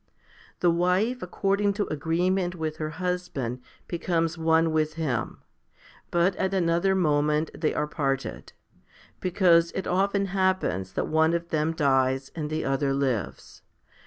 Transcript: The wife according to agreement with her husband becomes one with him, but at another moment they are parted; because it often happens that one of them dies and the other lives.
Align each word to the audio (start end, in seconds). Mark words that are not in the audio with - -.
The 0.61 0.71
wife 0.71 1.21
according 1.21 1.73
to 1.73 1.85
agreement 1.93 2.55
with 2.55 2.77
her 2.77 2.89
husband 2.97 3.61
becomes 3.87 4.35
one 4.35 4.71
with 4.71 4.95
him, 4.95 5.43
but 6.09 6.35
at 6.37 6.55
another 6.55 6.95
moment 6.95 7.51
they 7.53 7.75
are 7.75 7.85
parted; 7.85 8.51
because 9.19 9.71
it 9.73 9.85
often 9.85 10.25
happens 10.33 10.93
that 10.93 11.07
one 11.07 11.35
of 11.35 11.49
them 11.49 11.73
dies 11.73 12.31
and 12.33 12.49
the 12.49 12.65
other 12.65 12.93
lives. 12.95 13.61